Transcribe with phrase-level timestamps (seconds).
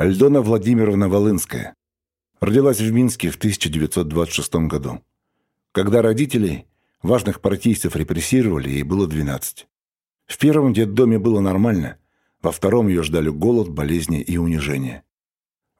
[0.00, 1.74] Альдона Владимировна Волынская.
[2.40, 5.02] Родилась в Минске в 1926 году.
[5.72, 6.66] Когда родителей,
[7.02, 9.66] важных партийцев, репрессировали, ей было 12.
[10.24, 11.98] В первом детдоме было нормально,
[12.40, 15.02] во втором ее ждали голод, болезни и унижение.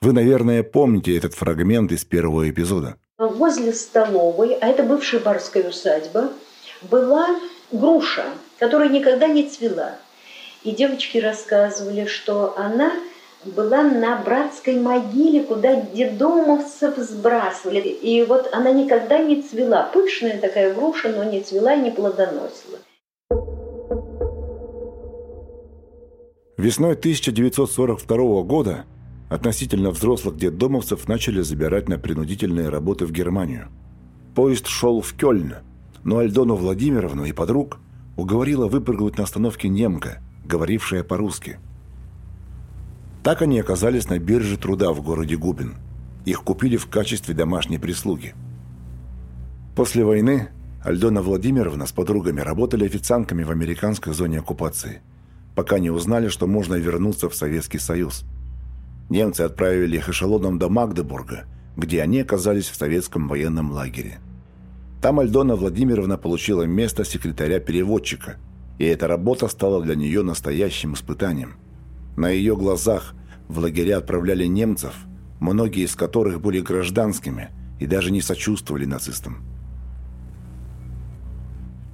[0.02, 2.96] Вы, наверное, помните этот фрагмент из первого эпизода.
[3.16, 6.30] Возле столовой, а это бывшая барская усадьба,
[6.82, 7.40] была
[7.72, 8.26] груша,
[8.58, 9.96] которая никогда не цвела.
[10.62, 12.92] И девочки рассказывали, что она
[13.44, 17.88] была на братской могиле, куда дедомовцев сбрасывали.
[17.88, 19.90] И вот она никогда не цвела.
[19.92, 22.78] Пышная такая груша, но не цвела и не плодоносила.
[26.58, 28.84] Весной 1942 года
[29.30, 33.68] относительно взрослых детдомовцев начали забирать на принудительные работы в Германию.
[34.34, 35.54] Поезд шел в Кёльн,
[36.04, 37.78] но Альдону Владимировну и подруг
[38.16, 41.58] уговорила выпрыгнуть на остановке немка, говорившая по-русски.
[43.22, 45.76] Так они оказались на бирже труда в городе Губин.
[46.24, 48.34] Их купили в качестве домашней прислуги.
[49.76, 50.48] После войны
[50.82, 55.02] Альдона Владимировна с подругами работали официантками в американской зоне оккупации,
[55.54, 58.24] пока не узнали, что можно вернуться в Советский Союз.
[59.10, 61.44] Немцы отправили их эшелоном до Магдебурга,
[61.76, 64.18] где они оказались в советском военном лагере.
[65.02, 68.36] Там Альдона Владимировна получила место секретаря-переводчика,
[68.78, 71.56] и эта работа стала для нее настоящим испытанием.
[72.20, 73.14] На ее глазах
[73.48, 74.92] в лагеря отправляли немцев,
[75.40, 79.38] многие из которых были гражданскими и даже не сочувствовали нацистам.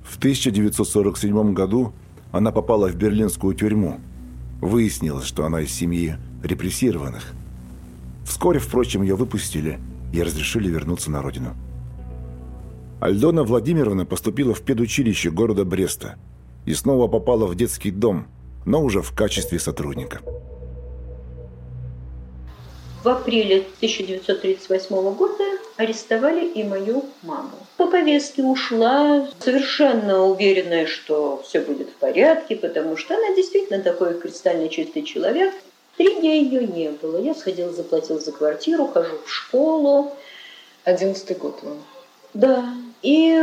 [0.03, 1.93] В 1947 году
[2.33, 4.01] она попала в берлинскую тюрьму.
[4.61, 7.33] Выяснилось, что она из семьи репрессированных.
[8.25, 9.79] Вскоре, впрочем, ее выпустили
[10.13, 11.55] и разрешили вернуться на родину.
[12.99, 16.17] Альдона Владимировна поступила в педучилище города Бреста
[16.65, 18.27] и снова попала в детский дом,
[18.67, 20.21] но уже в качестве сотрудника.
[23.03, 25.45] В апреле 1938 года
[25.77, 27.53] арестовали и мою маму.
[27.77, 34.19] По повестке ушла, совершенно уверенная, что все будет в порядке, потому что она действительно такой
[34.19, 35.55] кристально чистый человек.
[35.97, 37.19] Три дня ее не было.
[37.19, 40.13] Я сходила, заплатила за квартиру, хожу в школу.
[40.83, 41.85] Одиннадцатый год вам.
[42.35, 42.75] Да.
[43.07, 43.39] И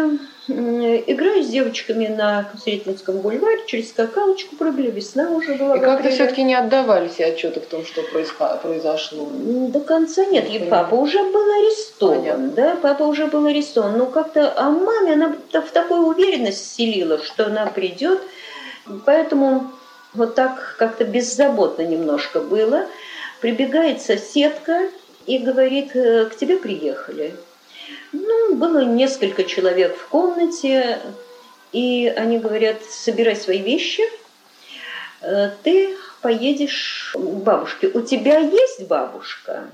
[0.48, 5.78] играю с девочками на Сретенском бульваре, через скакалочку прыгали, весна уже была.
[5.78, 9.30] И как-то все-таки не отдавали себе отчета в том, что произошло?
[9.32, 10.50] До конца нет.
[10.50, 12.18] И папа уже был арестован.
[12.18, 12.48] Понятно.
[12.50, 13.98] Да, папа уже был арестован.
[13.98, 18.22] Но как-то, а маме она в такую уверенность селила, что она придет.
[19.06, 19.72] Поэтому
[20.14, 22.88] вот так как-то беззаботно немножко было.
[23.40, 24.90] Прибегает соседка
[25.26, 27.34] и говорит, «Э, к тебе приехали.
[28.14, 31.00] Ну, было несколько человек в комнате,
[31.72, 34.04] и они говорят, собирай свои вещи,
[35.22, 37.88] э, ты поедешь к бабушке.
[37.88, 39.68] У тебя есть бабушка?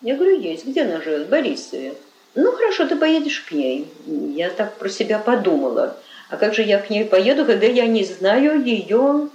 [0.00, 0.64] Я говорю, есть.
[0.64, 1.26] Где она живет?
[1.26, 1.94] В Борисове.
[2.36, 3.88] Ну, хорошо, ты поедешь к ней.
[4.06, 5.96] Я так про себя подумала.
[6.30, 9.28] А как же я к ней поеду, когда я не знаю ее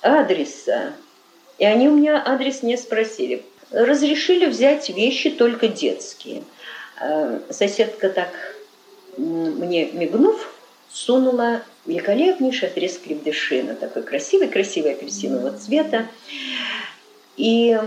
[0.00, 0.94] адреса?
[1.58, 3.44] И они у меня адрес не спросили.
[3.70, 6.42] Разрешили взять вещи только детские–
[7.50, 8.30] соседка так
[9.16, 10.52] мне мигнув,
[10.90, 16.06] сунула великолепнейший отрез крепдышина, такой красивый-красивый апельсинового цвета.
[17.36, 17.78] И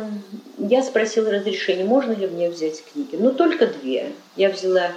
[0.58, 3.18] я спросила разрешения, можно ли мне взять книги.
[3.18, 4.14] Ну, только две.
[4.38, 4.92] Я взяла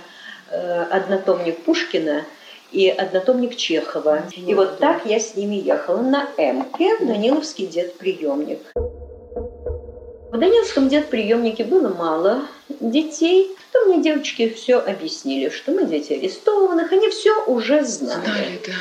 [0.51, 2.25] э, однотомник Пушкина
[2.71, 4.23] и однотомник Чехова.
[4.37, 8.61] И вот так я с ними ехала на в Даниловский дед-приемник.
[8.75, 12.43] В Даниловском дед-приемнике было мало
[12.81, 13.57] детей,
[13.87, 18.25] мне девочки все объяснили, что мы дети арестованных, они все уже знали.
[18.25, 18.73] Знали, да.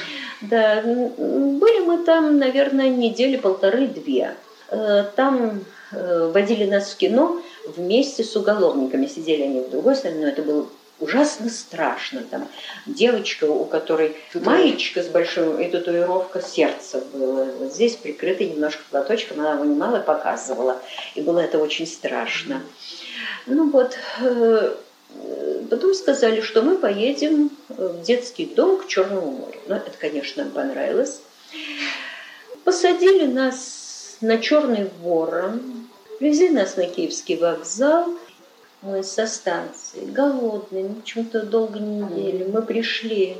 [0.49, 4.35] Да, были мы там, наверное, недели полторы-две.
[4.69, 9.05] Э, там э, водили нас в кино вместе с уголовниками.
[9.05, 10.67] Сидели они в другой стороне, но это было
[10.99, 12.23] ужасно страшно.
[12.29, 12.47] Там
[12.85, 17.45] девочка, у которой Тут маечка с большой и татуировка сердца было.
[17.59, 20.81] Вот здесь прикрытый немножко платочком, она вынимала и показывала.
[21.15, 22.61] И было это очень страшно.
[23.45, 24.75] Ну вот, э,
[25.73, 29.59] потом сказали, что мы поедем в детский дом к Черному морю.
[29.67, 31.21] Ну, это, конечно, понравилось.
[32.63, 35.89] Посадили нас на Черный ворон,
[36.19, 38.13] привезли нас на Киевский вокзал.
[38.83, 42.43] Мы со станции, голодные, почему-то долго не ели.
[42.43, 43.37] Мы пришли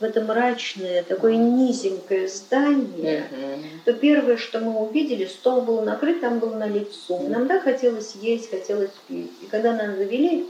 [0.00, 3.64] в это мрачное, такое низенькое здание, uh-huh.
[3.84, 7.28] то первое, что мы увидели, стол был накрыт, там был налит суп.
[7.28, 9.30] Нам да хотелось есть, хотелось пить.
[9.42, 10.46] И когда нас завели,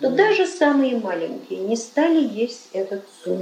[0.00, 3.40] то даже самые маленькие не стали есть этот суп.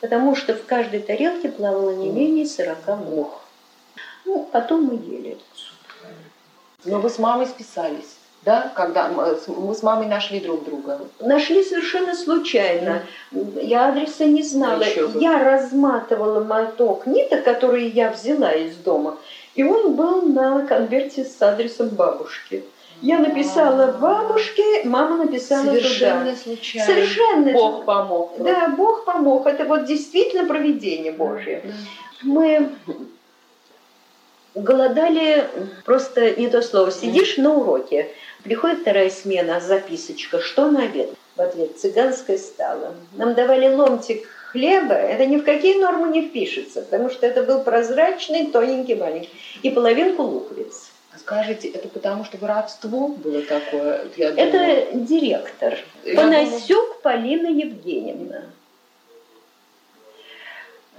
[0.00, 3.40] Потому что в каждой тарелке плавало не менее 40 мух.
[4.24, 5.76] Ну, потом мы ели этот суп.
[6.84, 11.00] Но вы с мамой списались да, когда мы с мамой нашли друг друга?
[11.20, 13.02] Нашли совершенно случайно.
[13.30, 14.82] Я адреса не знала.
[15.14, 19.16] Я разматывала моток ниток, которые я взяла из дома,
[19.54, 22.64] и он был на конверте с адресом бабушки.
[23.02, 26.36] Я написала бабушке, мама написала Совершенно туда.
[26.36, 26.86] случайно.
[26.86, 27.52] Совершенно.
[27.52, 28.34] Бог помог.
[28.38, 29.46] Да, Бог помог.
[29.46, 31.62] Это вот действительно провидение Божье.
[31.64, 31.72] Да.
[32.22, 32.70] Мы
[34.54, 35.48] голодали,
[35.84, 38.08] просто не то слово, сидишь на уроке,
[38.44, 41.10] приходит вторая смена, записочка, что на обед?
[41.34, 42.94] В ответ, цыганское стало.
[43.14, 47.60] Нам давали ломтик хлеба, это ни в какие нормы не впишется, потому что это был
[47.60, 49.30] прозрачный, тоненький маленький,
[49.62, 50.91] и половинку луковиц.
[51.18, 54.06] Скажите, это потому что воровство было такое?
[54.16, 55.78] Я это директор.
[56.04, 56.94] Я Панасюк думаю...
[57.02, 58.42] Полина Евгеньевна.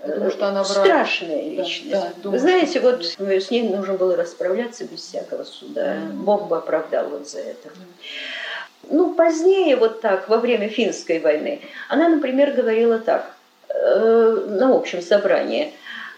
[0.03, 0.85] Потому что она враг.
[0.85, 1.91] Страшная личность.
[1.91, 5.95] Да, да, Вы знаете, вот с ней нужно было расправляться без всякого суда.
[5.95, 6.11] Mm.
[6.23, 7.69] Бог бы оправдал вот за это.
[8.89, 13.33] Ну, позднее вот так, во время финской войны, она, например, говорила так
[13.69, 15.73] э, на общем собрании.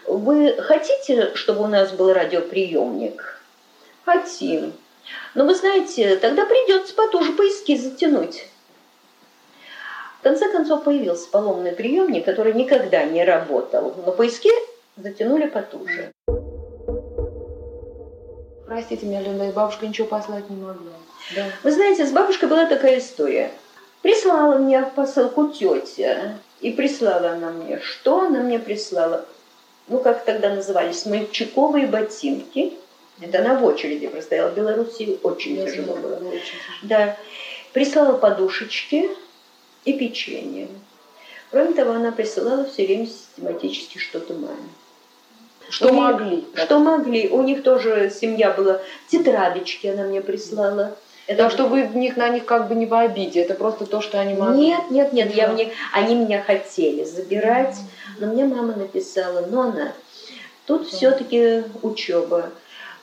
[0.06, 3.35] Вы хотите, чтобы у нас был радиоприемник?
[4.06, 4.72] Хотим.
[5.34, 8.46] Но вы знаете, тогда придется потуже поиски затянуть
[10.26, 14.50] конце концов появился поломный приемник, который никогда не работал, но поиски
[14.96, 16.10] затянули потуже.
[18.66, 20.94] Простите меня, Лена, бабушка ничего послать не могла.
[21.36, 21.46] Да.
[21.62, 23.52] Вы знаете, с бабушкой была такая история.
[24.02, 26.38] Прислала мне в посылку тетя.
[26.60, 27.78] И прислала она мне.
[27.78, 29.24] Что она мне прислала?
[29.86, 31.06] Ну, как тогда назывались?
[31.06, 32.72] Мальчиковые ботинки.
[33.20, 34.50] Это она в очереди простояла.
[34.50, 36.28] В Беларуси очень Я тяжело знаю, было.
[36.28, 37.16] Очень Да.
[37.72, 39.10] Прислала подушечки
[39.84, 40.68] и печенье.
[41.50, 44.68] Кроме того, она присылала все время систематически что-то маме.
[45.68, 46.44] Что них, могли.
[46.54, 47.28] Что могли.
[47.28, 48.80] У них тоже семья была.
[49.08, 50.96] Тетрадочки она мне прислала.
[51.26, 53.84] Это так что вы в них на них как бы не в обиде, это просто
[53.84, 54.58] то, что они могли.
[54.58, 57.76] Нет, нет, нет, я них, они меня хотели забирать,
[58.18, 59.92] но мне мама написала, но она,
[60.66, 62.50] тут все-таки учеба,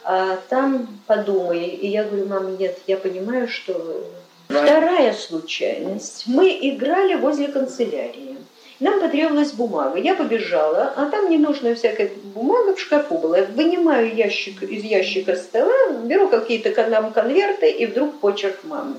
[0.04, 1.66] а там подумай.
[1.66, 4.04] И я говорю, мама, нет, я понимаю, что
[4.48, 6.24] Вторая случайность.
[6.28, 8.38] Мы играли возле канцелярии.
[8.80, 9.98] Нам потребовалась бумага.
[9.98, 13.40] Я побежала, а там ненужная всякая бумага в шкафу была.
[13.56, 18.96] Вынимаю ящик из ящика стола, беру какие-то нам конверты, и вдруг почерк мамы.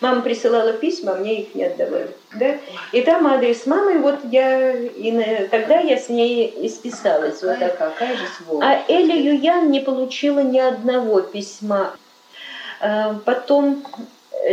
[0.00, 2.10] Мама присылала письма, а мне их не отдавали.
[2.34, 2.56] Да?
[2.92, 7.38] И там адрес мамы, вот я, и тогда я с ней исписалась.
[7.38, 7.78] Какая, вот так.
[7.78, 8.64] какая же сволочь.
[8.64, 11.96] А Эля Юян не получила ни одного письма.
[12.80, 13.84] А, потом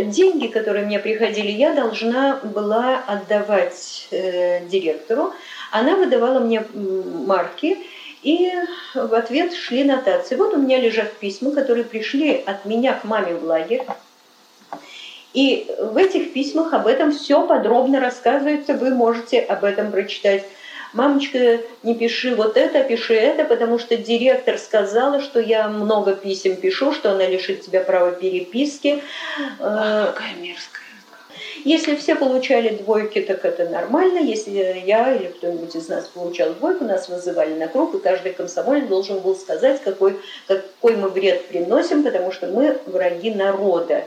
[0.05, 5.33] деньги, которые мне приходили, я должна была отдавать э, директору.
[5.71, 7.77] Она выдавала мне марки,
[8.21, 8.51] и
[8.95, 10.35] в ответ шли нотации.
[10.35, 13.83] Вот у меня лежат письма, которые пришли от меня к маме в лагерь.
[15.33, 20.43] И в этих письмах об этом все подробно рассказывается, вы можете об этом прочитать
[20.93, 26.55] мамочка, не пиши вот это, пиши это, потому что директор сказала, что я много писем
[26.55, 29.01] пишу, что она лишит тебя права переписки.
[29.59, 30.83] Ах, какая мерзкая.
[31.65, 34.19] Если все получали двойки, так это нормально.
[34.19, 38.87] Если я или кто-нибудь из нас получал двойку, нас вызывали на круг, и каждый комсомолец
[38.87, 44.05] должен был сказать, какой, какой мы вред приносим, потому что мы враги народа.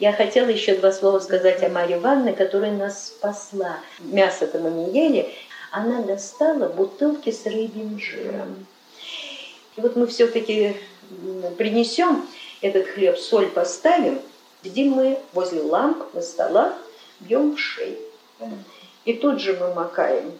[0.00, 3.80] Я хотела еще два слова сказать о Марье Ивановне, которая нас спасла.
[3.98, 5.28] Мясо-то мы не ели.
[5.70, 8.66] Она достала бутылки с рыбьим жиром.
[9.76, 10.74] И вот мы все-таки
[11.58, 12.26] принесем
[12.62, 14.22] этот хлеб, соль поставим,
[14.64, 16.72] сидим мы возле ламп на столах,
[17.20, 17.98] бьем в шею.
[19.04, 20.32] И тут же мы макаем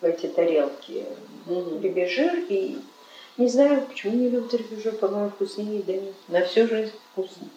[0.00, 1.04] в эти тарелки
[1.46, 2.78] рыбий жир и
[3.38, 6.14] не знаю, почему не любят рыбий жир, по-моему, вкуснее, да нет.
[6.28, 7.48] На всю жизнь вкусно.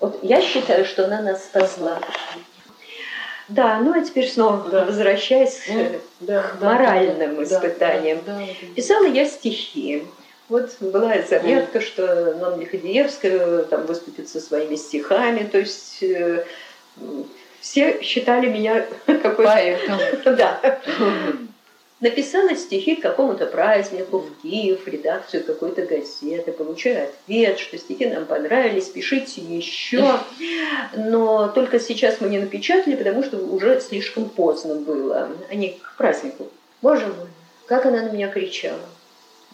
[0.00, 0.18] Вот.
[0.22, 2.00] я считаю, что она нас спасла.
[3.48, 4.84] Да, ну а теперь снова да.
[4.84, 5.88] возвращаясь ну,
[6.20, 8.18] да, к да, моральным да, испытаниям.
[8.26, 8.74] Да, да, да.
[8.74, 10.04] Писала я стихи.
[10.48, 16.44] Вот была заметка, что Нонна Лиходеевская там выступит со своими стихами, то есть э,
[17.60, 20.20] все считали меня какой-то...
[20.36, 20.80] Да
[22.00, 28.06] написала стихи к какому-то празднику в Киев, в редакцию какой-то газеты, получаю ответ, что стихи
[28.06, 30.18] нам понравились, пишите еще.
[30.94, 35.30] Но только сейчас мы не напечатали, потому что уже слишком поздно было.
[35.50, 36.48] Они к празднику.
[36.82, 37.28] Боже мой,
[37.66, 38.78] как она на меня кричала,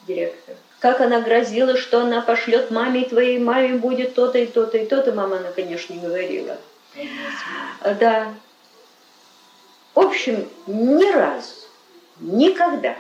[0.07, 0.57] директор.
[0.81, 5.13] Как она грозила, что она пошлет маме, твоей маме будет то-то и то-то и то-то.
[5.13, 6.59] Мама она, конечно, не говорила.
[8.01, 8.35] Да.
[9.95, 11.62] В общем, ни разу
[12.23, 12.97] Никогда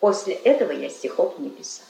[0.00, 1.88] После этого я стихов не писала.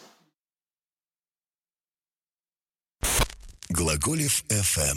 [3.68, 4.96] Глаголев FM.